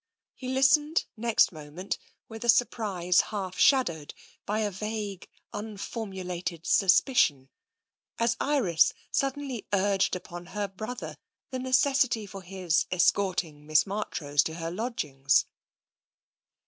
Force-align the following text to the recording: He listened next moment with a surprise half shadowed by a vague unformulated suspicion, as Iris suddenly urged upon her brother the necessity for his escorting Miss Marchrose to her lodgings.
He 0.33 0.47
listened 0.47 1.05
next 1.15 1.51
moment 1.51 1.99
with 2.27 2.43
a 2.43 2.49
surprise 2.49 3.21
half 3.29 3.59
shadowed 3.59 4.15
by 4.47 4.61
a 4.61 4.71
vague 4.71 5.29
unformulated 5.53 6.65
suspicion, 6.65 7.51
as 8.17 8.35
Iris 8.39 8.93
suddenly 9.11 9.67
urged 9.71 10.15
upon 10.15 10.47
her 10.57 10.67
brother 10.67 11.17
the 11.51 11.59
necessity 11.59 12.25
for 12.25 12.41
his 12.41 12.87
escorting 12.89 13.67
Miss 13.67 13.85
Marchrose 13.85 14.41
to 14.45 14.55
her 14.55 14.71
lodgings. 14.71 15.45